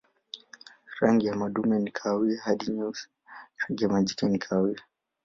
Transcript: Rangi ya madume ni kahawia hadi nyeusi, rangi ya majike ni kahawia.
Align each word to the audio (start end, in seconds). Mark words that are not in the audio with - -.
Rangi 0.99 1.25
ya 1.27 1.35
madume 1.35 1.79
ni 1.79 1.91
kahawia 1.91 2.41
hadi 2.41 2.71
nyeusi, 2.71 3.09
rangi 3.57 3.83
ya 3.83 3.89
majike 3.89 4.25
ni 4.29 4.39
kahawia. 4.39 4.81